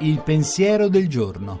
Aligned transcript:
Il 0.00 0.20
pensiero 0.24 0.88
del 0.88 1.08
giorno. 1.08 1.60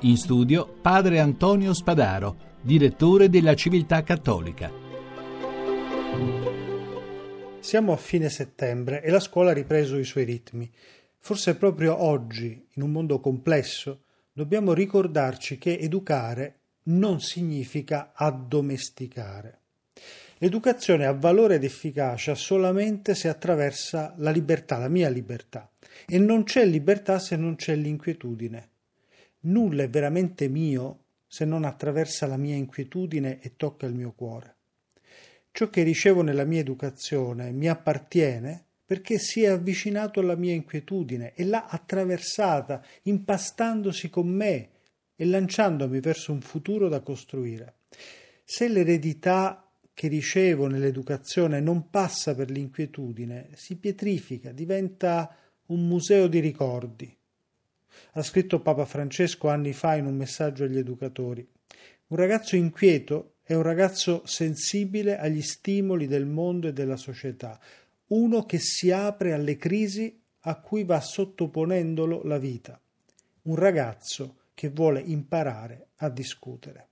In 0.00 0.16
studio 0.16 0.76
padre 0.80 1.18
Antonio 1.18 1.74
Spadaro, 1.74 2.36
direttore 2.60 3.28
della 3.28 3.54
Civiltà 3.54 4.02
Cattolica. 4.02 4.70
Siamo 7.58 7.92
a 7.92 7.96
fine 7.96 8.28
settembre 8.28 9.02
e 9.02 9.10
la 9.10 9.18
scuola 9.18 9.50
ha 9.50 9.54
ripreso 9.54 9.98
i 9.98 10.04
suoi 10.04 10.24
ritmi. 10.24 10.70
Forse 11.18 11.56
proprio 11.56 12.00
oggi, 12.00 12.68
in 12.74 12.82
un 12.82 12.92
mondo 12.92 13.18
complesso, 13.18 14.04
dobbiamo 14.32 14.72
ricordarci 14.72 15.58
che 15.58 15.76
educare 15.78 16.65
non 16.86 17.20
significa 17.20 18.12
addomesticare. 18.14 19.60
L'educazione 20.38 21.06
ha 21.06 21.12
valore 21.12 21.54
ed 21.54 21.64
efficacia 21.64 22.34
solamente 22.34 23.14
se 23.14 23.28
attraversa 23.28 24.14
la 24.18 24.30
libertà, 24.30 24.76
la 24.76 24.88
mia 24.88 25.08
libertà. 25.08 25.70
E 26.06 26.18
non 26.18 26.44
c'è 26.44 26.64
libertà 26.66 27.18
se 27.18 27.36
non 27.36 27.56
c'è 27.56 27.74
l'inquietudine. 27.74 28.68
Nulla 29.40 29.84
è 29.84 29.88
veramente 29.88 30.48
mio 30.48 31.04
se 31.26 31.44
non 31.44 31.64
attraversa 31.64 32.26
la 32.26 32.36
mia 32.36 32.54
inquietudine 32.54 33.40
e 33.40 33.54
tocca 33.56 33.86
il 33.86 33.94
mio 33.94 34.12
cuore. 34.12 34.54
Ciò 35.52 35.70
che 35.70 35.82
ricevo 35.82 36.20
nella 36.20 36.44
mia 36.44 36.60
educazione 36.60 37.50
mi 37.50 37.68
appartiene 37.68 38.64
perché 38.84 39.18
si 39.18 39.42
è 39.42 39.48
avvicinato 39.48 40.20
alla 40.20 40.36
mia 40.36 40.52
inquietudine 40.52 41.32
e 41.34 41.44
l'ha 41.44 41.66
attraversata, 41.66 42.84
impastandosi 43.02 44.10
con 44.10 44.28
me 44.28 44.68
e 45.16 45.24
lanciandomi 45.24 45.98
verso 46.00 46.32
un 46.32 46.40
futuro 46.40 46.88
da 46.88 47.00
costruire. 47.00 47.74
Se 48.44 48.68
l'eredità 48.68 49.68
che 49.92 50.08
ricevo 50.08 50.66
nell'educazione 50.66 51.58
non 51.58 51.88
passa 51.88 52.34
per 52.34 52.50
l'inquietudine, 52.50 53.48
si 53.54 53.76
pietrifica, 53.76 54.52
diventa 54.52 55.34
un 55.66 55.88
museo 55.88 56.28
di 56.28 56.38
ricordi. 56.38 57.16
Ha 58.12 58.22
scritto 58.22 58.60
Papa 58.60 58.84
Francesco 58.84 59.48
anni 59.48 59.72
fa 59.72 59.96
in 59.96 60.04
un 60.04 60.14
messaggio 60.14 60.64
agli 60.64 60.76
educatori. 60.76 61.46
Un 62.08 62.16
ragazzo 62.16 62.56
inquieto 62.56 63.36
è 63.42 63.54
un 63.54 63.62
ragazzo 63.62 64.22
sensibile 64.26 65.18
agli 65.18 65.40
stimoli 65.40 66.06
del 66.06 66.26
mondo 66.26 66.68
e 66.68 66.72
della 66.72 66.96
società, 66.96 67.58
uno 68.08 68.44
che 68.44 68.58
si 68.58 68.90
apre 68.90 69.32
alle 69.32 69.56
crisi 69.56 70.20
a 70.40 70.60
cui 70.60 70.84
va 70.84 71.00
sottoponendolo 71.00 72.22
la 72.24 72.38
vita, 72.38 72.78
un 73.42 73.56
ragazzo 73.56 74.36
che 74.56 74.70
vuole 74.70 75.00
imparare 75.00 75.88
a 75.96 76.08
discutere. 76.08 76.88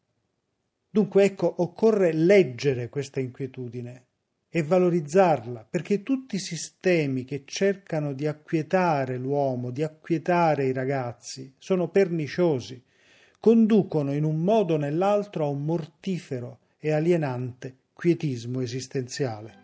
Dunque 0.90 1.24
ecco, 1.24 1.62
occorre 1.62 2.12
leggere 2.12 2.90
questa 2.90 3.20
inquietudine 3.20 4.04
e 4.50 4.62
valorizzarla, 4.62 5.66
perché 5.68 6.02
tutti 6.02 6.36
i 6.36 6.40
sistemi 6.40 7.24
che 7.24 7.44
cercano 7.46 8.12
di 8.12 8.26
acquietare 8.26 9.16
l'uomo, 9.16 9.70
di 9.70 9.82
acquietare 9.82 10.66
i 10.66 10.72
ragazzi, 10.72 11.54
sono 11.56 11.88
perniciosi, 11.88 12.80
conducono 13.40 14.12
in 14.12 14.24
un 14.24 14.42
modo 14.42 14.74
o 14.74 14.76
nell'altro 14.76 15.46
a 15.46 15.48
un 15.48 15.64
mortifero 15.64 16.58
e 16.78 16.92
alienante 16.92 17.76
quietismo 17.94 18.60
esistenziale. 18.60 19.63